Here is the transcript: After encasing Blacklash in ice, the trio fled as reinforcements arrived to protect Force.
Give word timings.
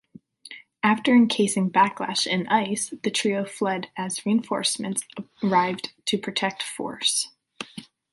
After 0.81 1.13
encasing 1.13 1.69
Blacklash 1.69 2.25
in 2.25 2.47
ice, 2.47 2.91
the 3.03 3.11
trio 3.11 3.45
fled 3.45 3.91
as 3.95 4.25
reinforcements 4.25 5.03
arrived 5.43 5.93
to 6.07 6.17
protect 6.17 6.63
Force. 6.63 7.27